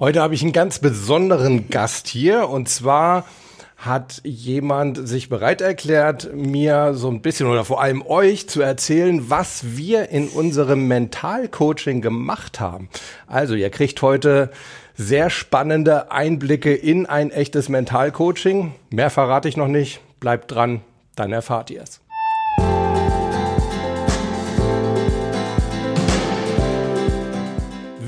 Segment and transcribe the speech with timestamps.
[0.00, 3.24] Heute habe ich einen ganz besonderen Gast hier und zwar
[3.76, 9.28] hat jemand sich bereit erklärt, mir so ein bisschen oder vor allem euch zu erzählen,
[9.28, 12.88] was wir in unserem Mentalcoaching gemacht haben.
[13.26, 14.52] Also ihr kriegt heute
[14.94, 18.74] sehr spannende Einblicke in ein echtes Mentalcoaching.
[18.90, 20.00] Mehr verrate ich noch nicht.
[20.20, 20.82] Bleibt dran,
[21.16, 22.00] dann erfahrt ihr es.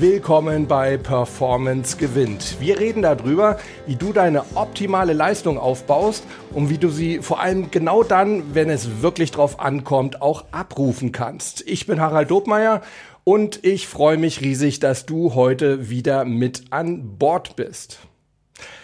[0.01, 2.59] Willkommen bei Performance gewinnt.
[2.59, 6.23] Wir reden darüber, wie du deine optimale Leistung aufbaust
[6.55, 11.11] und wie du sie vor allem genau dann, wenn es wirklich drauf ankommt, auch abrufen
[11.11, 11.61] kannst.
[11.67, 12.81] Ich bin Harald Dobmeier
[13.25, 17.99] und ich freue mich riesig, dass du heute wieder mit an Bord bist.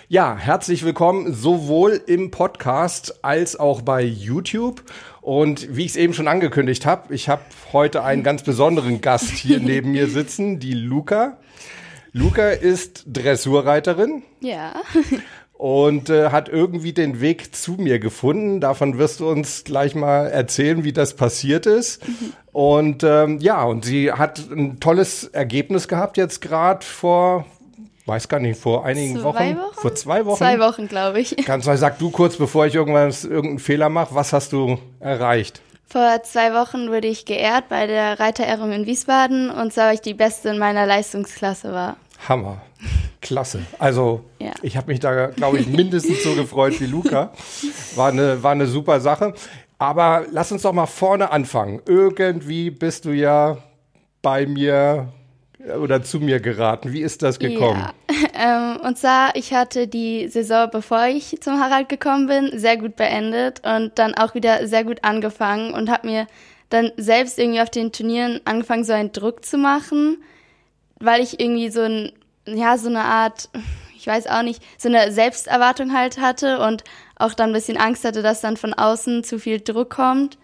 [0.10, 4.84] Ja, herzlich willkommen sowohl im Podcast als auch bei YouTube.
[5.28, 7.42] Und wie ich es eben schon angekündigt habe, ich habe
[7.74, 11.36] heute einen ganz besonderen Gast hier neben mir sitzen, die Luca.
[12.14, 14.24] Luca ist Dressurreiterin.
[14.40, 14.76] Ja.
[15.52, 18.62] Und äh, hat irgendwie den Weg zu mir gefunden.
[18.62, 22.08] Davon wirst du uns gleich mal erzählen, wie das passiert ist.
[22.08, 22.34] Mhm.
[22.54, 27.46] Und ähm, ja, und sie hat ein tolles Ergebnis gehabt jetzt gerade vor,
[28.08, 30.38] weiß gar nicht, vor einigen Wochen, Wochen, Vor zwei Wochen?
[30.38, 31.36] Zwei Wochen, glaube ich.
[31.46, 35.62] Ganz neu, sag du kurz, bevor ich irgendwas, irgendeinen Fehler mache, was hast du erreicht?
[35.86, 40.02] Vor zwei Wochen wurde ich geehrt bei der Reiterehrung in Wiesbaden und zwar, weil ich
[40.02, 41.98] die Beste in meiner Leistungsklasse war.
[42.28, 42.62] Hammer.
[43.22, 43.62] Klasse.
[43.80, 44.52] Also ja.
[44.62, 47.32] ich habe mich da, glaube ich, mindestens so gefreut wie Luca.
[47.96, 49.34] War eine, war eine super Sache.
[49.80, 51.82] Aber lass uns doch mal vorne anfangen.
[51.86, 53.58] Irgendwie bist du ja
[54.22, 55.14] bei mir
[55.60, 56.94] oder zu mir geraten.
[56.94, 57.82] Wie ist das gekommen?
[57.82, 57.94] Ja.
[58.40, 62.96] Ähm, und zwar, ich hatte die Saison, bevor ich zum Harald gekommen bin, sehr gut
[62.96, 66.28] beendet und dann auch wieder sehr gut angefangen und habe mir
[66.70, 70.18] dann selbst irgendwie auf den Turnieren angefangen, so einen Druck zu machen,
[71.00, 72.12] weil ich irgendwie so ein,
[72.46, 73.50] ja, so eine Art,
[73.96, 76.84] ich weiß auch nicht, so eine Selbsterwartung halt hatte und
[77.16, 80.38] auch dann ein bisschen Angst hatte, dass dann von außen zu viel Druck kommt.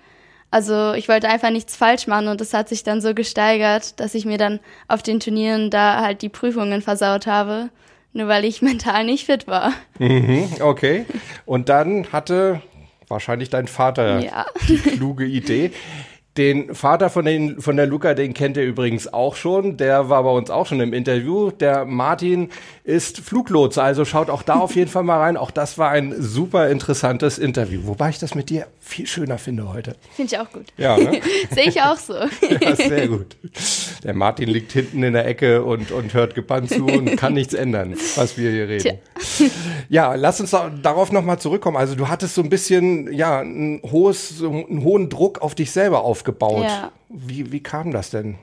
[0.53, 4.13] Also ich wollte einfach nichts falsch machen und das hat sich dann so gesteigert, dass
[4.13, 7.69] ich mir dann auf den Turnieren da halt die Prüfungen versaut habe,
[8.11, 9.73] nur weil ich mental nicht fit war.
[9.97, 11.07] Mhm, okay.
[11.47, 12.61] Und dann hatte
[13.07, 14.45] wahrscheinlich dein Vater ja.
[14.67, 15.71] die kluge Idee.
[16.37, 19.77] Den Vater von, den, von der Luca, den kennt ihr übrigens auch schon.
[19.77, 21.51] Der war bei uns auch schon im Interview.
[21.51, 22.49] Der Martin
[22.83, 25.37] ist Fluglotse, also schaut auch da auf jeden Fall mal rein.
[25.37, 27.81] Auch das war ein super interessantes Interview.
[27.83, 29.95] Wobei ich das mit dir viel schöner finde heute.
[30.15, 30.65] Finde ich auch gut.
[30.75, 31.21] Ja, ne?
[31.51, 32.13] Sehe ich auch so.
[32.61, 33.37] ja, sehr gut.
[34.03, 37.53] Der Martin liegt hinten in der Ecke und, und hört gebannt zu und kann nichts
[37.53, 38.99] ändern, was wir hier reden.
[39.19, 39.49] Tja.
[39.87, 41.77] Ja, lass uns darauf nochmal zurückkommen.
[41.77, 46.03] Also du hattest so ein bisschen, ja, ein hohes, einen hohen Druck auf dich selber
[46.23, 46.63] aufgebaut.
[46.63, 46.91] Ja.
[47.09, 48.37] Wie, wie kam das denn?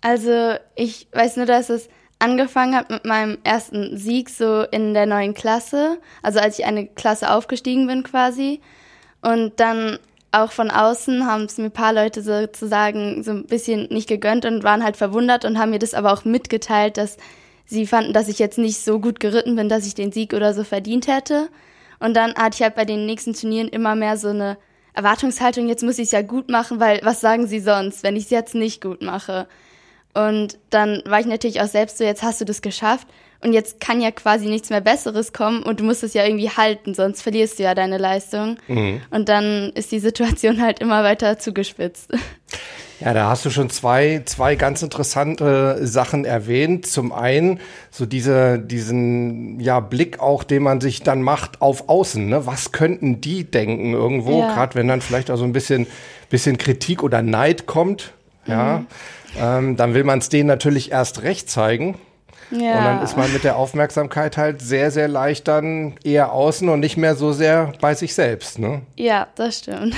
[0.00, 5.06] Also ich weiß nur, dass es angefangen hat mit meinem ersten Sieg so in der
[5.06, 8.60] neuen Klasse, also als ich eine Klasse aufgestiegen bin quasi.
[9.22, 9.98] Und dann
[10.32, 14.44] auch von außen haben es mir ein paar Leute sozusagen so ein bisschen nicht gegönnt
[14.44, 17.16] und waren halt verwundert und haben mir das aber auch mitgeteilt, dass
[17.66, 20.54] sie fanden, dass ich jetzt nicht so gut geritten bin, dass ich den Sieg oder
[20.54, 21.48] so verdient hätte.
[21.98, 24.56] Und dann hatte ich halt bei den nächsten Turnieren immer mehr so eine
[24.94, 28.24] Erwartungshaltung, jetzt muss ich es ja gut machen, weil was sagen sie sonst, wenn ich
[28.24, 29.46] es jetzt nicht gut mache?
[30.12, 33.06] Und dann war ich natürlich auch selbst so, jetzt hast du das geschafft
[33.40, 36.50] und jetzt kann ja quasi nichts mehr Besseres kommen und du musst es ja irgendwie
[36.50, 38.56] halten, sonst verlierst du ja deine Leistung.
[38.66, 39.00] Mhm.
[39.10, 42.10] Und dann ist die Situation halt immer weiter zugespitzt.
[43.00, 46.86] Ja, da hast du schon zwei, zwei ganz interessante Sachen erwähnt.
[46.86, 52.28] Zum einen so diese, diesen ja, Blick auch, den man sich dann macht auf Außen.
[52.28, 52.46] Ne?
[52.46, 54.54] Was könnten die denken irgendwo, ja.
[54.54, 55.86] gerade wenn dann vielleicht auch so ein bisschen,
[56.28, 58.12] bisschen Kritik oder Neid kommt.
[58.46, 58.86] Ja, mhm.
[59.38, 61.96] ähm, dann will man es denen natürlich erst recht zeigen.
[62.50, 62.78] Ja.
[62.78, 66.80] Und dann ist man mit der Aufmerksamkeit halt sehr, sehr leicht dann eher außen und
[66.80, 68.58] nicht mehr so sehr bei sich selbst.
[68.58, 68.82] Ne?
[68.96, 69.94] Ja, das stimmt.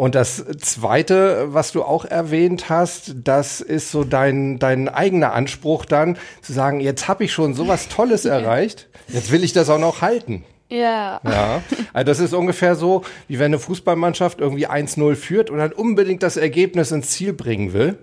[0.00, 5.84] Und das Zweite, was du auch erwähnt hast, das ist so dein, dein eigener Anspruch
[5.84, 9.78] dann, zu sagen, jetzt habe ich schon sowas Tolles erreicht, jetzt will ich das auch
[9.78, 10.42] noch halten.
[10.70, 11.20] Ja.
[11.22, 11.60] Ja.
[11.92, 16.22] Also das ist ungefähr so, wie wenn eine Fußballmannschaft irgendwie 1-0 führt und dann unbedingt
[16.22, 17.98] das Ergebnis ins Ziel bringen will.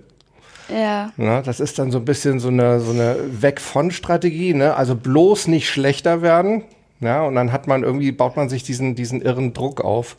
[0.70, 1.14] Ja.
[1.18, 4.76] Na, das ist dann so ein bisschen so eine, so eine Weg von Strategie, ne?
[4.76, 6.64] Also bloß nicht schlechter werden.
[7.00, 10.16] Ja, und dann hat man irgendwie, baut man sich diesen, diesen irren Druck auf,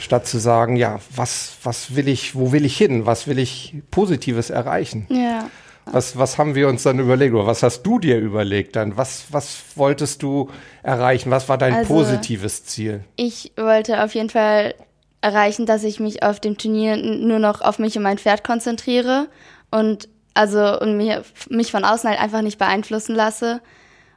[0.00, 3.06] statt zu sagen, ja, was, was will ich, wo will ich hin?
[3.06, 5.06] Was will ich Positives erreichen?
[5.08, 5.50] Ja.
[5.86, 7.34] Was, was haben wir uns dann überlegt?
[7.34, 8.96] Oder was hast du dir überlegt dann?
[8.96, 10.50] Was, was wolltest du
[10.82, 11.30] erreichen?
[11.30, 13.04] Was war dein also, positives Ziel?
[13.16, 14.74] Ich wollte auf jeden Fall
[15.20, 19.28] erreichen, dass ich mich auf dem Turnier nur noch auf mich und mein Pferd konzentriere
[19.70, 23.60] und also und mir, mich von außen halt einfach nicht beeinflussen lasse.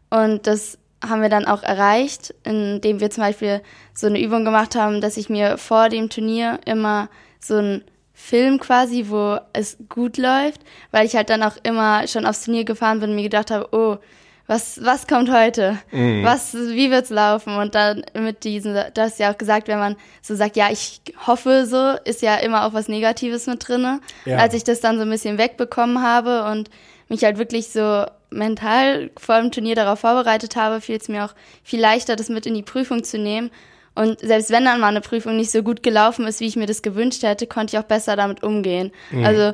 [0.09, 0.77] Und das
[1.07, 3.61] haben wir dann auch erreicht, indem wir zum Beispiel
[3.93, 7.09] so eine Übung gemacht haben, dass ich mir vor dem Turnier immer
[7.39, 7.83] so ein
[8.13, 10.61] Film quasi, wo es gut läuft,
[10.91, 13.67] weil ich halt dann auch immer schon aufs Turnier gefahren bin und mir gedacht habe,
[13.71, 13.97] oh,
[14.45, 15.77] was, was kommt heute?
[15.91, 16.23] Mhm.
[16.23, 17.55] Was, wie wird's laufen?
[17.55, 21.01] Und dann mit diesen, du hast ja auch gesagt, wenn man so sagt, ja, ich
[21.25, 24.01] hoffe so, ist ja immer auch was Negatives mit drinne.
[24.25, 24.37] Ja.
[24.37, 26.69] Als ich das dann so ein bisschen wegbekommen habe und
[27.07, 31.33] mich halt wirklich so mental vor dem Turnier darauf vorbereitet habe, fiel es mir auch
[31.63, 33.51] viel leichter, das mit in die Prüfung zu nehmen.
[33.95, 36.65] Und selbst wenn dann mal eine Prüfung nicht so gut gelaufen ist, wie ich mir
[36.65, 38.91] das gewünscht hätte, konnte ich auch besser damit umgehen.
[39.11, 39.25] Mhm.
[39.25, 39.53] Also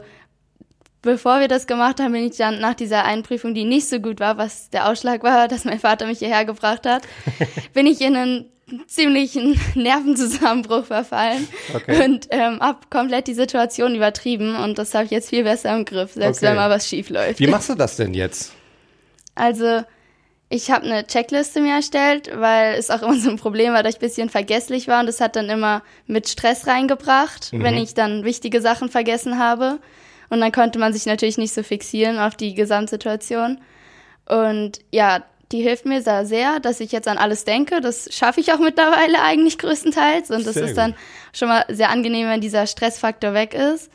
[1.01, 3.99] bevor wir das gemacht haben, bin ich dann nach dieser einen Prüfung, die nicht so
[3.99, 7.03] gut war, was der Ausschlag war, dass mein Vater mich hierher gebracht hat,
[7.73, 8.45] bin ich in einen
[8.87, 12.05] ziemlichen Nervenzusammenbruch verfallen okay.
[12.05, 15.85] und ähm, hab komplett die Situation übertrieben und das habe ich jetzt viel besser im
[15.85, 16.47] Griff, selbst okay.
[16.47, 17.39] wenn mal was schief läuft.
[17.39, 18.53] Wie machst du das denn jetzt?
[19.39, 19.83] Also
[20.49, 23.95] ich habe eine Checkliste mir erstellt, weil es auch immer so ein Problem war, dass
[23.95, 27.63] ich ein bisschen vergesslich war und das hat dann immer mit Stress reingebracht, mhm.
[27.63, 29.79] wenn ich dann wichtige Sachen vergessen habe.
[30.29, 33.59] Und dann konnte man sich natürlich nicht so fixieren auf die Gesamtsituation.
[34.27, 37.81] Und ja, die hilft mir da sehr, dass ich jetzt an alles denke.
[37.81, 40.29] Das schaffe ich auch mittlerweile eigentlich größtenteils.
[40.29, 40.93] Und das sehr ist dann
[41.33, 43.91] schon mal sehr angenehm, wenn dieser Stressfaktor weg ist.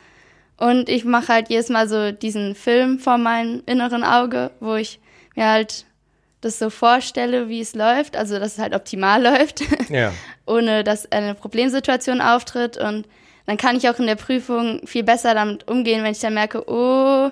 [0.57, 4.99] Und ich mache halt jedes Mal so diesen Film vor meinem inneren Auge, wo ich
[5.35, 5.87] mir halt
[6.41, 10.13] das so vorstelle, wie es läuft, also dass es halt optimal läuft, ja.
[10.47, 12.77] ohne dass eine Problemsituation auftritt.
[12.77, 13.07] Und
[13.47, 16.69] dann kann ich auch in der Prüfung viel besser damit umgehen, wenn ich dann merke,
[16.69, 17.31] oh,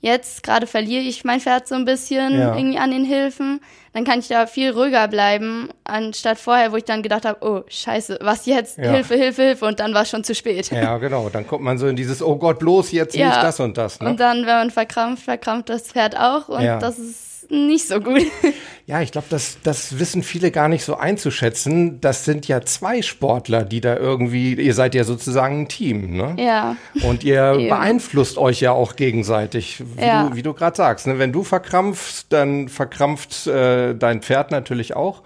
[0.00, 2.56] jetzt gerade verliere ich mein Pferd so ein bisschen ja.
[2.56, 3.60] irgendwie an den Hilfen.
[3.92, 7.62] Dann kann ich da viel ruhiger bleiben, anstatt vorher, wo ich dann gedacht habe, oh,
[7.66, 8.76] scheiße, was jetzt?
[8.76, 8.90] Ja.
[8.90, 9.64] Hilfe, Hilfe, Hilfe.
[9.64, 10.70] Und dann war es schon zu spät.
[10.70, 11.30] Ja, genau.
[11.30, 13.28] Dann kommt man so in dieses, oh Gott, bloß jetzt ja.
[13.28, 14.00] nicht das und das.
[14.00, 14.10] Ne?
[14.10, 16.48] Und dann, wenn man verkrampft, verkrampft das Pferd auch.
[16.48, 18.22] Und das ist nicht so gut.
[18.88, 22.00] Ja, ich glaube, das, das wissen viele gar nicht so einzuschätzen.
[22.00, 26.36] Das sind ja zwei Sportler, die da irgendwie, ihr seid ja sozusagen ein Team, ne?
[26.38, 26.76] Ja.
[27.02, 27.68] Und ihr Eben.
[27.68, 30.28] beeinflusst euch ja auch gegenseitig, wie ja.
[30.28, 31.08] du, wie du gerade sagst.
[31.08, 31.18] Ne?
[31.18, 35.24] Wenn du verkrampfst, dann verkrampft äh, dein Pferd natürlich auch.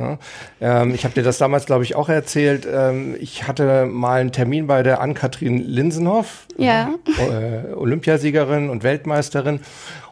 [0.00, 0.18] Ja,
[0.60, 2.66] ähm, ich habe dir das damals, glaube ich, auch erzählt.
[2.70, 6.94] Ähm, ich hatte mal einen Termin bei der Ann-Kathrin Linsenhoff, ja.
[7.18, 9.60] äh, Olympiasiegerin und Weltmeisterin.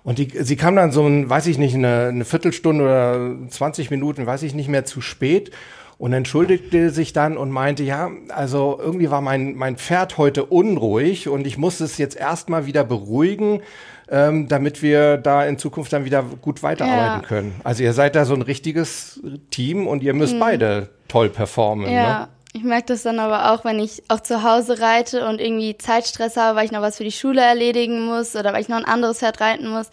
[0.05, 3.91] Und die, sie kam dann so, ein, weiß ich nicht, eine, eine Viertelstunde oder 20
[3.91, 5.51] Minuten, weiß ich nicht mehr, zu spät
[5.99, 11.29] und entschuldigte sich dann und meinte, ja, also irgendwie war mein, mein Pferd heute unruhig
[11.29, 13.61] und ich muss es jetzt erstmal wieder beruhigen,
[14.09, 17.29] ähm, damit wir da in Zukunft dann wieder gut weiterarbeiten ja.
[17.29, 17.61] können.
[17.65, 20.41] Also ihr seid da so ein richtiges Team und ihr müsst mhm.
[20.41, 21.91] beide toll performen.
[21.91, 22.21] Ja.
[22.21, 22.29] Ne?
[22.55, 26.37] Ich merke das dann aber auch, wenn ich auch zu Hause reite und irgendwie Zeitstress
[26.37, 28.85] habe, weil ich noch was für die Schule erledigen muss oder weil ich noch ein
[28.85, 29.91] anderes Pferd reiten muss,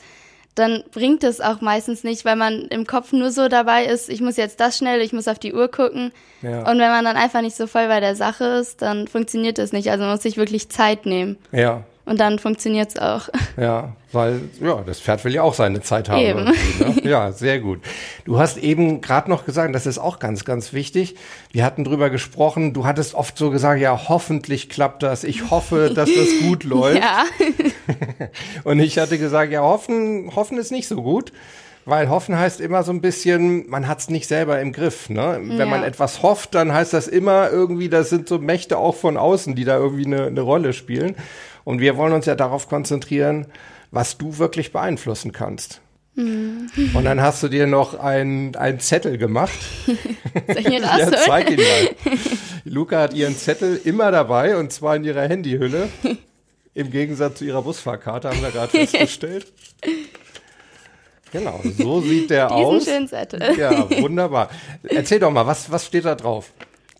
[0.56, 4.22] dann bringt es auch meistens nicht, weil man im Kopf nur so dabei ist, ich
[4.22, 6.12] muss jetzt das schnell, ich muss auf die Uhr gucken.
[6.42, 6.60] Ja.
[6.60, 9.74] Und wenn man dann einfach nicht so voll bei der Sache ist, dann funktioniert das
[9.74, 9.92] nicht.
[9.92, 11.38] Also man muss sich wirklich Zeit nehmen.
[11.52, 13.30] Ja, und dann funktioniert es auch.
[13.58, 16.20] Ja, weil ja, das Pferd will ja auch seine Zeit haben.
[16.22, 16.44] Eben.
[16.46, 16.54] Ne?
[17.04, 17.82] Ja, sehr gut.
[18.26, 21.16] Du hast eben gerade noch gesagt, das ist auch ganz, ganz wichtig.
[21.52, 22.74] Wir hatten drüber gesprochen.
[22.74, 25.24] Du hattest oft so gesagt, ja, hoffentlich klappt das.
[25.24, 27.00] Ich hoffe, dass das gut läuft.
[27.00, 27.26] ja.
[28.64, 31.32] Und ich hatte gesagt, ja, hoffen, hoffen ist nicht so gut.
[31.88, 35.10] Weil hoffen heißt immer so ein bisschen, man hat es nicht selber im Griff.
[35.10, 35.40] Ne?
[35.44, 35.66] Wenn ja.
[35.68, 39.54] man etwas hofft, dann heißt das immer irgendwie, das sind so Mächte auch von außen,
[39.54, 41.16] die da irgendwie eine, eine Rolle spielen.
[41.66, 43.48] Und wir wollen uns ja darauf konzentrieren,
[43.92, 45.82] was du wirklich beeinflussen kannst.
[46.16, 46.70] Mhm.
[46.94, 49.58] Und dann hast du dir noch einen, einen Zettel gemacht.
[49.86, 52.16] Soll ich ja, zeig ihn mal.
[52.64, 55.90] Luca hat ihren Zettel immer dabei und zwar in ihrer Handyhülle.
[56.74, 59.52] Im Gegensatz zu ihrer Busfahrkarte haben wir gerade festgestellt.
[61.32, 62.86] Genau, so sieht der Diesen aus.
[62.86, 63.58] schönen Zettel.
[63.58, 64.50] Ja, wunderbar.
[64.84, 66.52] Erzähl doch mal, was, was steht da drauf?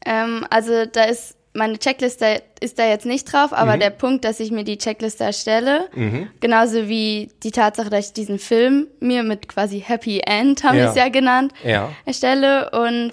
[0.06, 3.80] Ähm, also da ist meine Checkliste ist da jetzt nicht drauf, aber mhm.
[3.80, 6.28] der Punkt, dass ich mir die Checkliste erstelle, mhm.
[6.42, 10.90] genauso wie die Tatsache, dass ich diesen Film mir mit quasi Happy End, haben wir
[10.90, 11.90] es ja genannt, ja.
[12.06, 13.12] erstelle und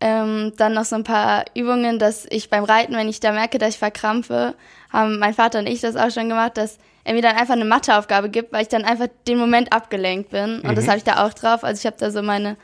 [0.00, 3.58] ähm, dann noch so ein paar Übungen, dass ich beim Reiten, wenn ich da merke,
[3.58, 4.54] dass ich verkrampfe,
[4.92, 7.64] haben mein Vater und ich das auch schon gemacht, dass er mir dann einfach eine
[7.64, 10.60] Matheaufgabe gibt, weil ich dann einfach den Moment abgelenkt bin.
[10.60, 10.74] Und mhm.
[10.74, 11.64] das habe ich da auch drauf.
[11.64, 12.56] Also ich habe da so meine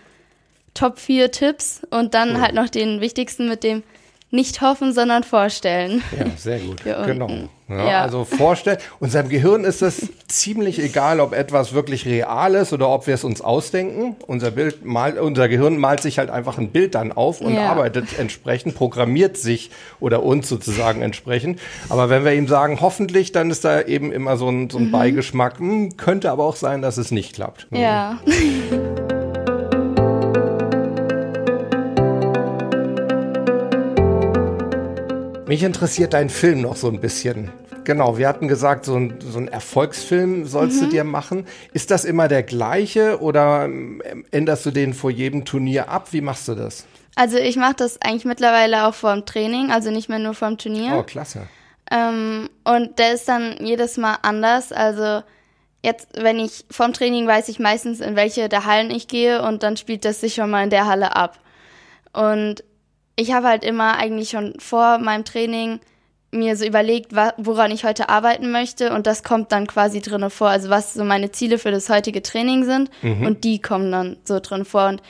[0.75, 2.41] Top 4 Tipps und dann cool.
[2.41, 3.83] halt noch den wichtigsten mit dem
[4.30, 6.02] nicht hoffen, sondern vorstellen.
[6.18, 6.85] Ja, sehr gut.
[6.85, 7.49] Genau.
[7.68, 8.02] Ja, ja.
[8.02, 8.78] Also vorstellen.
[8.99, 13.25] Unserem Gehirn ist es ziemlich egal, ob etwas wirklich real ist oder ob wir es
[13.25, 14.16] uns ausdenken.
[14.26, 17.70] Unser Bild mal, unser Gehirn malt sich halt einfach ein Bild dann auf und ja.
[17.70, 19.70] arbeitet entsprechend, programmiert sich
[20.00, 21.61] oder uns sozusagen entsprechend.
[21.88, 24.87] Aber wenn wir ihm sagen, hoffentlich, dann ist da eben immer so ein, so ein
[24.87, 24.92] mhm.
[24.92, 25.58] Beigeschmack.
[25.58, 27.66] Hm, könnte aber auch sein, dass es nicht klappt.
[27.70, 28.18] Ja.
[35.49, 37.50] Mich interessiert dein Film noch so ein bisschen.
[37.85, 40.85] Genau, wir hatten gesagt, so ein, so ein Erfolgsfilm sollst mhm.
[40.85, 41.47] du dir machen.
[41.73, 46.09] Ist das immer der gleiche oder ähm, änderst du den vor jedem Turnier ab?
[46.12, 46.85] Wie machst du das?
[47.17, 50.49] Also ich mache das eigentlich mittlerweile auch vor dem Training, also nicht mehr nur vor
[50.49, 50.99] dem Turnier.
[50.99, 51.49] Oh, klasse.
[51.90, 54.71] Ähm, und der ist dann jedes Mal anders.
[54.71, 55.23] Also
[55.83, 59.62] jetzt, wenn ich vom Training weiß ich meistens, in welche der Hallen ich gehe und
[59.62, 61.38] dann spielt das sich schon mal in der Halle ab.
[62.12, 62.62] Und
[63.18, 65.80] ich habe halt immer eigentlich schon vor meinem Training
[66.30, 68.92] mir so überlegt, woran ich heute arbeiten möchte.
[68.92, 72.22] Und das kommt dann quasi drinne vor, also was so meine Ziele für das heutige
[72.22, 72.90] Training sind.
[73.02, 73.26] Mhm.
[73.26, 74.88] und die kommen dann so drin vor.
[74.88, 75.02] Und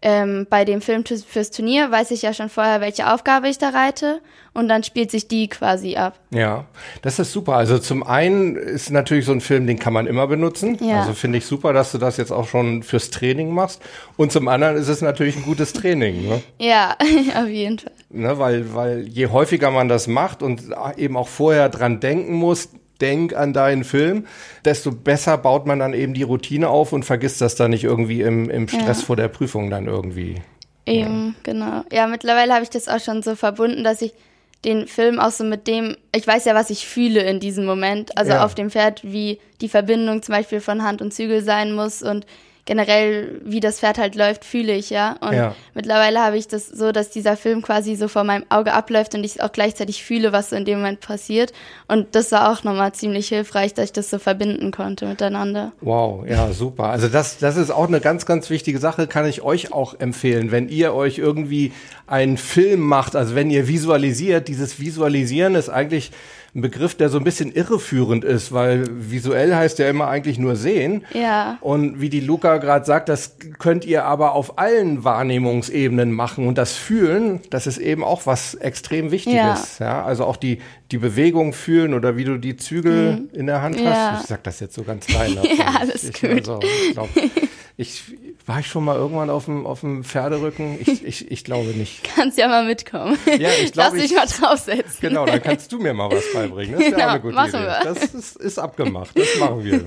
[0.00, 3.70] ähm, bei dem Film fürs Turnier weiß ich ja schon vorher, welche Aufgabe ich da
[3.70, 4.20] reite
[4.54, 6.18] und dann spielt sich die quasi ab.
[6.30, 6.66] Ja,
[7.02, 7.54] das ist super.
[7.54, 10.78] Also zum einen ist natürlich so ein Film, den kann man immer benutzen.
[10.80, 11.00] Ja.
[11.00, 13.82] Also finde ich super, dass du das jetzt auch schon fürs Training machst.
[14.16, 16.28] Und zum anderen ist es natürlich ein gutes Training.
[16.28, 16.42] Ne?
[16.58, 16.96] ja,
[17.40, 17.92] auf jeden Fall.
[18.10, 20.62] Ne, weil, weil je häufiger man das macht und
[20.96, 24.26] eben auch vorher dran denken muss, denk an deinen Film,
[24.64, 28.22] desto besser baut man dann eben die Routine auf und vergisst das dann nicht irgendwie
[28.22, 29.06] im, im Stress ja.
[29.06, 30.36] vor der Prüfung dann irgendwie.
[30.86, 31.34] Eben, ja.
[31.42, 31.84] genau.
[31.92, 34.14] Ja, mittlerweile habe ich das auch schon so verbunden, dass ich
[34.64, 38.16] den Film auch so mit dem, ich weiß ja, was ich fühle in diesem Moment,
[38.18, 38.44] also ja.
[38.44, 42.26] auf dem Pferd, wie die Verbindung zum Beispiel von Hand und Zügel sein muss und
[42.68, 45.16] generell, wie das Pferd halt läuft, fühle ich ja.
[45.20, 45.54] Und ja.
[45.72, 49.24] mittlerweile habe ich das so, dass dieser Film quasi so vor meinem Auge abläuft und
[49.24, 51.54] ich auch gleichzeitig fühle, was so in dem Moment passiert.
[51.88, 55.72] Und das war auch nochmal ziemlich hilfreich, dass ich das so verbinden konnte miteinander.
[55.80, 56.90] Wow, ja, super.
[56.90, 60.50] Also das, das ist auch eine ganz, ganz wichtige Sache, kann ich euch auch empfehlen.
[60.50, 61.72] Wenn ihr euch irgendwie
[62.06, 66.10] einen Film macht, also wenn ihr visualisiert, dieses Visualisieren ist eigentlich
[66.54, 70.56] ein Begriff, der so ein bisschen irreführend ist, weil visuell heißt ja immer eigentlich nur
[70.56, 71.04] sehen.
[71.12, 71.58] Ja.
[71.60, 76.46] Und wie die Luca gerade sagt, das könnt ihr aber auf allen Wahrnehmungsebenen machen.
[76.46, 79.78] Und das Fühlen, das ist eben auch was extrem Wichtiges.
[79.78, 79.86] Ja.
[79.86, 80.04] ja?
[80.04, 83.28] Also auch die, die Bewegung fühlen oder wie du die Zügel mhm.
[83.32, 84.12] in der Hand ja.
[84.12, 84.22] hast.
[84.22, 85.36] Ich sag das jetzt so ganz klein.
[85.58, 86.30] ja, alles ich, gut.
[86.30, 87.08] Also, ich glaub,
[87.80, 88.02] ich,
[88.44, 90.78] war ich schon mal irgendwann auf dem, auf dem Pferderücken?
[90.80, 92.02] Ich, ich, ich glaube nicht.
[92.02, 93.16] Kannst ja mal mitkommen.
[93.38, 93.96] Ja, ich glaube.
[93.96, 94.96] Lass dich mal draufsetzen.
[95.00, 96.72] Genau, dann kannst du mir mal was beibringen.
[96.72, 97.58] Das wäre genau, eine gute machen Idee.
[97.60, 97.80] Wir.
[97.84, 99.16] Das ist, ist abgemacht.
[99.16, 99.84] Das machen wir.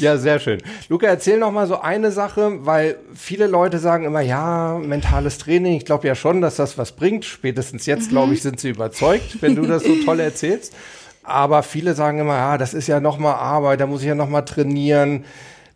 [0.00, 0.60] ja, sehr schön.
[0.88, 5.76] Luca, erzähl noch mal so eine Sache, weil viele Leute sagen immer, ja, mentales Training.
[5.76, 7.24] Ich glaube ja schon, dass das was bringt.
[7.24, 8.10] Spätestens jetzt, mhm.
[8.10, 10.74] glaube ich, sind sie überzeugt, wenn du das so toll erzählst.
[11.22, 14.16] Aber viele sagen immer, ja, das ist ja noch mal Arbeit, da muss ich ja
[14.16, 15.24] noch mal trainieren.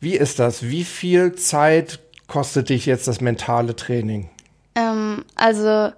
[0.02, 0.64] Wie ist das?
[0.64, 4.28] Wie viel Zeit kostet dich jetzt das mentale Training?
[4.74, 5.92] Ähm, also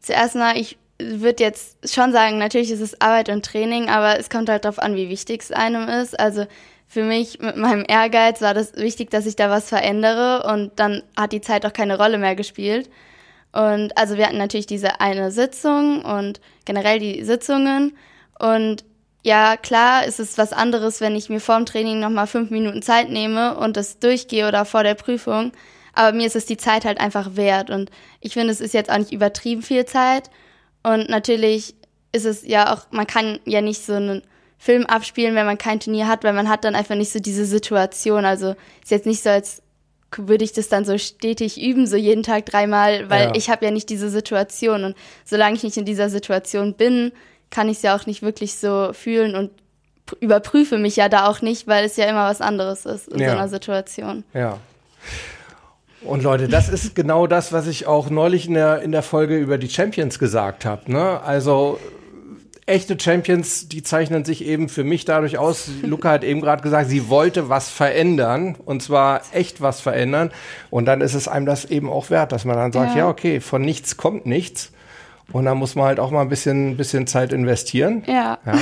[0.00, 4.28] zuerst mal, ich würde jetzt schon sagen, natürlich ist es Arbeit und Training, aber es
[4.28, 6.20] kommt halt darauf an, wie wichtig es einem ist.
[6.20, 6.46] Also
[6.86, 11.02] für mich mit meinem Ehrgeiz war das wichtig, dass ich da was verändere und dann
[11.16, 12.90] hat die Zeit auch keine Rolle mehr gespielt.
[13.52, 17.96] Und also wir hatten natürlich diese eine Sitzung und generell die Sitzungen
[18.38, 18.84] und
[19.28, 23.10] ja, klar ist es was anderes, wenn ich mir vorm Training nochmal fünf Minuten Zeit
[23.10, 25.52] nehme und das durchgehe oder vor der Prüfung.
[25.92, 27.68] Aber mir ist es die Zeit halt einfach wert.
[27.68, 27.90] Und
[28.22, 30.30] ich finde, es ist jetzt auch nicht übertrieben viel Zeit.
[30.82, 31.74] Und natürlich
[32.10, 34.22] ist es ja auch, man kann ja nicht so einen
[34.56, 37.44] Film abspielen, wenn man kein Turnier hat, weil man hat dann einfach nicht so diese
[37.44, 38.24] Situation.
[38.24, 39.62] Also ist jetzt nicht so, als
[40.16, 43.34] würde ich das dann so stetig üben, so jeden Tag dreimal, weil ja.
[43.34, 44.84] ich habe ja nicht diese Situation.
[44.84, 47.12] Und solange ich nicht in dieser Situation bin,
[47.50, 49.50] kann ich es ja auch nicht wirklich so fühlen und
[50.20, 53.30] überprüfe mich ja da auch nicht, weil es ja immer was anderes ist in ja.
[53.30, 54.24] so einer Situation.
[54.34, 54.58] Ja.
[56.02, 59.36] Und Leute, das ist genau das, was ich auch neulich in der, in der Folge
[59.36, 60.90] über die Champions gesagt habe.
[60.90, 61.20] Ne?
[61.20, 61.78] Also
[62.66, 65.70] echte Champions, die zeichnen sich eben für mich dadurch aus.
[65.82, 70.30] Luca hat eben gerade gesagt, sie wollte was verändern und zwar echt was verändern.
[70.70, 73.08] Und dann ist es einem das eben auch wert, dass man dann sagt, ja, ja
[73.08, 74.72] okay, von nichts kommt nichts.
[75.32, 78.02] Und da muss man halt auch mal ein bisschen, bisschen Zeit investieren.
[78.06, 78.38] Ja.
[78.46, 78.58] ja.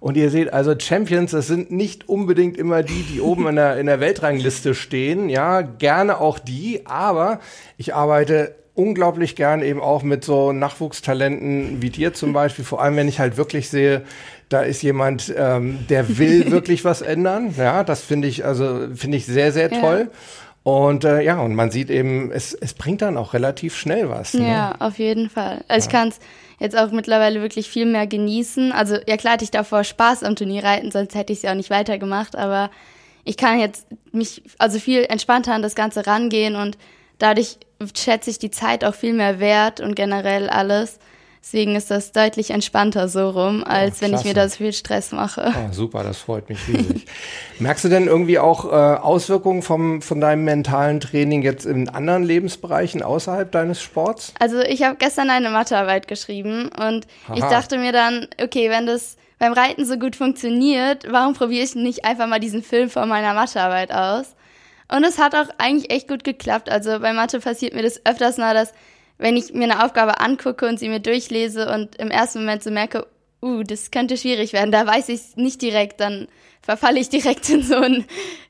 [0.00, 3.78] Und ihr seht also Champions, das sind nicht unbedingt immer die, die oben in der,
[3.78, 5.30] in der Weltrangliste stehen.
[5.30, 6.82] Ja, gerne auch die.
[6.84, 7.40] Aber
[7.78, 12.64] ich arbeite unglaublich gern eben auch mit so Nachwuchstalenten wie dir zum Beispiel.
[12.64, 14.02] Vor allem, wenn ich halt wirklich sehe,
[14.48, 17.54] da ist jemand, ähm, der will wirklich was ändern.
[17.56, 20.08] Ja, das finde ich, also finde ich sehr, sehr toll.
[20.10, 20.18] Ja.
[20.62, 24.34] Und äh, ja, und man sieht eben, es, es bringt dann auch relativ schnell was.
[24.34, 24.48] Ne?
[24.48, 25.64] Ja, auf jeden Fall.
[25.68, 25.86] Also ja.
[25.86, 26.18] ich kann es
[26.58, 28.70] jetzt auch mittlerweile wirklich viel mehr genießen.
[28.72, 31.56] Also ja klar hatte ich davor Spaß am Turnierreiten, sonst hätte ich es ja auch
[31.56, 32.70] nicht weitergemacht, aber
[33.24, 36.76] ich kann jetzt mich also viel entspannter an das Ganze rangehen und
[37.18, 37.58] dadurch
[37.96, 40.98] schätze ich die Zeit auch viel mehr wert und generell alles,
[41.42, 44.74] Deswegen ist das deutlich entspannter so rum, als oh, wenn ich mir da so viel
[44.74, 45.52] Stress mache.
[45.56, 47.06] Oh, super, das freut mich riesig.
[47.58, 52.24] Merkst du denn irgendwie auch äh, Auswirkungen vom, von deinem mentalen Training jetzt in anderen
[52.24, 54.34] Lebensbereichen außerhalb deines Sports?
[54.38, 57.34] Also ich habe gestern eine Mathearbeit geschrieben und Aha.
[57.34, 61.74] ich dachte mir dann, okay, wenn das beim Reiten so gut funktioniert, warum probiere ich
[61.74, 64.36] nicht einfach mal diesen Film von meiner Mathearbeit aus?
[64.94, 66.68] Und es hat auch eigentlich echt gut geklappt.
[66.68, 68.72] Also bei Mathe passiert mir das öfters mal, dass
[69.20, 72.70] wenn ich mir eine Aufgabe angucke und sie mir durchlese und im ersten Moment so
[72.70, 73.06] merke,
[73.42, 76.26] uh, das könnte schwierig werden, da weiß ich es nicht direkt, dann
[76.62, 78.04] verfalle ich direkt in so ein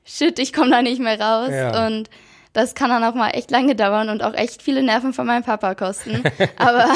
[0.04, 1.50] Shit, ich komme da nicht mehr raus.
[1.50, 1.86] Ja.
[1.86, 2.08] Und
[2.52, 5.44] das kann dann auch mal echt lange dauern und auch echt viele Nerven von meinem
[5.44, 6.22] Papa kosten.
[6.56, 6.86] Aber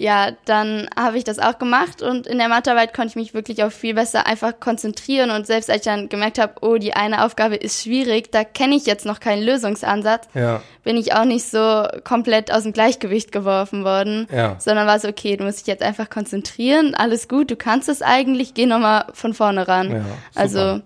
[0.00, 3.64] ja, dann habe ich das auch gemacht und in der Mathearbeit konnte ich mich wirklich
[3.64, 7.24] auch viel besser einfach konzentrieren und selbst als ich dann gemerkt habe, oh, die eine
[7.24, 10.62] Aufgabe ist schwierig, da kenne ich jetzt noch keinen Lösungsansatz, ja.
[10.84, 14.54] bin ich auch nicht so komplett aus dem Gleichgewicht geworfen worden, ja.
[14.60, 18.00] sondern war so, okay, du musst dich jetzt einfach konzentrieren, alles gut, du kannst es
[18.00, 19.90] eigentlich, geh nochmal von vorne ran.
[19.90, 20.04] Ja,
[20.36, 20.80] also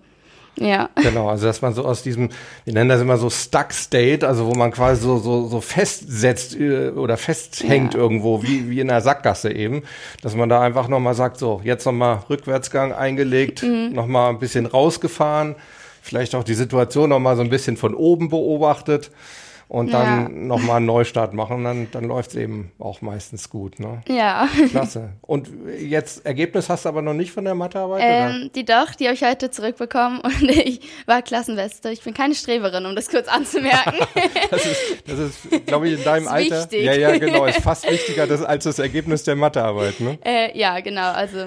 [0.55, 0.89] ja.
[0.95, 2.29] Genau, also dass man so aus diesem,
[2.65, 6.55] wir nennen das immer so Stuck State, also wo man quasi so, so, so festsetzt
[6.55, 7.99] äh, oder festhängt ja.
[7.99, 9.83] irgendwo, wie, wie in der Sackgasse eben,
[10.21, 13.93] dass man da einfach nochmal sagt, so, jetzt nochmal Rückwärtsgang eingelegt, mhm.
[13.93, 15.55] nochmal ein bisschen rausgefahren,
[16.01, 19.11] vielleicht auch die Situation nochmal so ein bisschen von oben beobachtet
[19.73, 20.29] und dann ja.
[20.29, 23.79] nochmal einen Neustart machen, dann, dann läuft es eben auch meistens gut.
[23.79, 24.03] Ne?
[24.07, 24.47] Ja.
[24.69, 25.13] Klasse.
[25.21, 25.49] Und
[25.79, 28.03] jetzt, Ergebnis hast du aber noch nicht von der Mathearbeit?
[28.05, 31.89] Ähm, die doch, die habe ich heute zurückbekommen und ich war Klassenbeste.
[31.89, 33.95] Ich bin keine Streberin, um das kurz anzumerken.
[34.51, 36.59] das ist, das ist glaube ich, in deinem Alter.
[36.59, 36.83] Wichtig.
[36.83, 37.45] Ja, ja, genau.
[37.45, 39.99] Ist fast wichtiger das, als das Ergebnis der Mathearbeit.
[39.99, 40.19] Ne?
[40.23, 41.13] Äh, ja, genau.
[41.13, 41.45] Also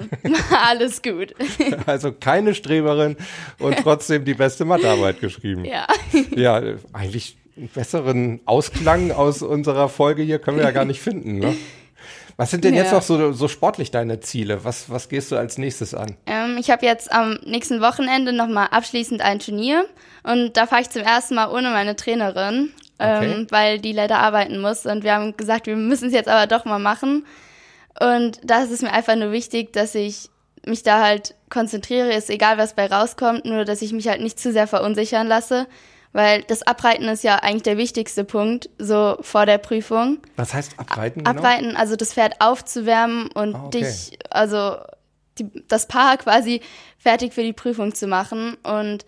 [0.67, 1.33] alles gut.
[1.85, 3.15] also keine Streberin
[3.59, 5.63] und trotzdem die beste Mathearbeit geschrieben.
[5.63, 5.87] Ja.
[6.35, 11.39] Ja, eigentlich einen besseren Ausklang aus unserer Folge hier können wir ja gar nicht finden.
[11.39, 11.55] Ne?
[12.37, 12.83] Was sind denn ja.
[12.83, 14.63] jetzt noch so, so sportlich deine Ziele?
[14.63, 16.15] Was, was gehst du als nächstes an?
[16.27, 19.85] Ähm, ich habe jetzt am nächsten Wochenende nochmal abschließend ein Turnier
[20.23, 23.47] und da fahre ich zum ersten Mal ohne meine Trainerin, ähm, okay.
[23.49, 26.65] weil die leider arbeiten muss und wir haben gesagt, wir müssen es jetzt aber doch
[26.65, 27.25] mal machen.
[27.99, 30.29] Und da ist es mir einfach nur wichtig, dass ich
[30.63, 34.39] mich da halt konzentriere, ist egal, was bei rauskommt, nur dass ich mich halt nicht
[34.39, 35.65] zu sehr verunsichern lasse
[36.17, 40.17] weil das Abreiten ist ja eigentlich der wichtigste Punkt, so vor der Prüfung.
[40.35, 41.23] Was heißt Abreiten?
[41.23, 41.29] Genau?
[41.29, 43.81] Abreiten, also das Pferd aufzuwärmen und ah, okay.
[43.81, 44.77] dich, also
[45.37, 46.61] die, das Paar quasi
[46.97, 48.57] fertig für die Prüfung zu machen.
[48.63, 49.05] Und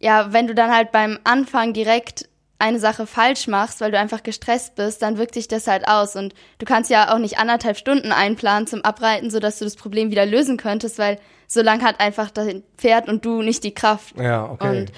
[0.00, 4.22] ja, wenn du dann halt beim Anfang direkt eine Sache falsch machst, weil du einfach
[4.22, 6.14] gestresst bist, dann wirkt sich das halt aus.
[6.14, 10.10] Und du kannst ja auch nicht anderthalb Stunden einplanen zum Abreiten, sodass du das Problem
[10.10, 14.14] wieder lösen könntest, weil so lang hat einfach das Pferd und du nicht die Kraft.
[14.18, 14.80] Ja, okay.
[14.80, 14.92] Und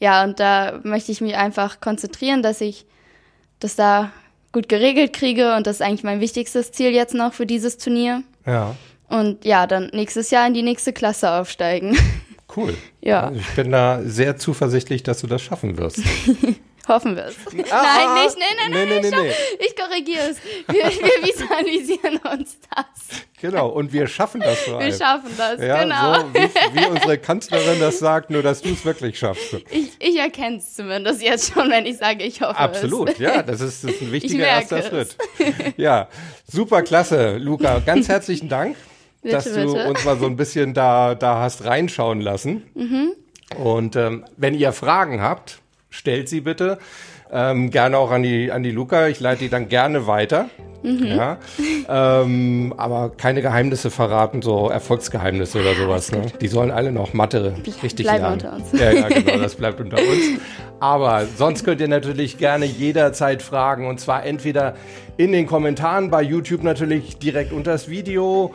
[0.00, 2.86] ja, und da möchte ich mich einfach konzentrieren, dass ich
[3.60, 4.12] das da
[4.52, 8.22] gut geregelt kriege und das ist eigentlich mein wichtigstes Ziel jetzt noch für dieses Turnier.
[8.46, 8.76] Ja.
[9.08, 11.96] Und ja, dann nächstes Jahr in die nächste Klasse aufsteigen.
[12.56, 12.76] Cool.
[13.00, 13.28] Ja.
[13.28, 16.00] Also ich bin da sehr zuversichtlich, dass du das schaffen wirst.
[16.86, 17.36] Hoffen wir es.
[17.70, 20.36] Ah, nein, nicht, nein, nein, nee, nein, nee, nee, ich korrigiere es.
[20.68, 23.20] Wir, wir visualisieren uns das.
[23.40, 24.86] Genau, und wir schaffen das vor allem.
[24.86, 26.14] Wir schaffen das, ja, genau.
[26.14, 29.54] So wie, wie, unsere Kanzlerin das sagt, nur dass du es wirklich schaffst.
[29.70, 33.18] Ich, ich erkenne es zumindest jetzt schon, wenn ich sage, ich hoffe Absolut, es.
[33.18, 34.86] ja, das ist, das ist ein wichtiger erster es.
[34.86, 35.16] Schritt.
[35.76, 36.08] Ja,
[36.46, 37.80] super klasse, Luca.
[37.80, 38.76] Ganz herzlichen Dank,
[39.22, 39.88] bitte, dass du bitte.
[39.88, 42.64] uns mal so ein bisschen da, da hast reinschauen lassen.
[42.74, 43.12] Mhm.
[43.56, 45.60] Und ähm, wenn ihr Fragen habt,
[45.94, 46.78] stellt sie bitte.
[47.32, 49.08] Ähm, gerne auch an die, an die Luca.
[49.08, 50.50] Ich leite die dann gerne weiter.
[50.82, 51.06] Mhm.
[51.06, 51.38] Ja.
[51.88, 56.12] Ähm, aber keine Geheimnisse verraten, so Erfolgsgeheimnisse oder sowas.
[56.12, 56.26] Ne?
[56.40, 58.34] Die sollen alle noch Mathe richtig Bleib lernen.
[58.34, 58.72] unter uns.
[58.72, 60.40] Ja, ja, genau, das bleibt unter uns.
[60.80, 63.86] Aber sonst könnt ihr natürlich gerne jederzeit fragen.
[63.86, 64.74] Und zwar entweder
[65.16, 68.52] in den Kommentaren bei YouTube natürlich direkt unter das Video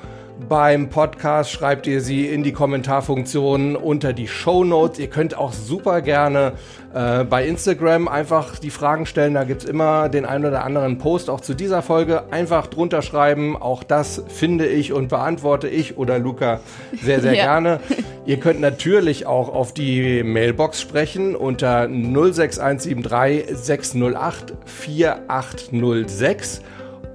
[0.47, 4.99] beim Podcast schreibt ihr sie in die Kommentarfunktion unter die Show Notes.
[4.99, 6.53] Ihr könnt auch super gerne
[6.93, 9.33] äh, bei Instagram einfach die Fragen stellen.
[9.33, 12.31] Da gibt's immer den einen oder anderen Post auch zu dieser Folge.
[12.31, 13.57] Einfach drunter schreiben.
[13.57, 16.61] Auch das finde ich und beantworte ich oder Luca
[17.01, 17.43] sehr, sehr ja.
[17.43, 17.79] gerne.
[18.25, 26.61] Ihr könnt natürlich auch auf die Mailbox sprechen unter 06173 608 4806.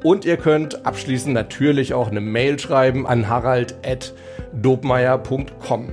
[0.05, 5.93] Und ihr könnt abschließend natürlich auch eine Mail schreiben an harald.dobmeier.com.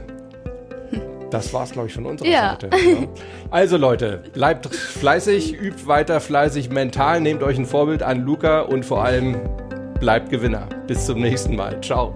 [1.30, 2.50] Das war's, glaube ich, von unserer ja.
[2.52, 2.70] Seite.
[2.76, 3.08] Ja.
[3.50, 8.86] Also Leute, bleibt fleißig, übt weiter fleißig mental, nehmt euch ein Vorbild an Luca und
[8.86, 9.38] vor allem
[10.00, 10.68] bleibt Gewinner.
[10.88, 11.80] Bis zum nächsten Mal.
[11.82, 12.14] Ciao.